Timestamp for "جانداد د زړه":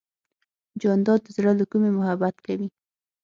0.81-1.51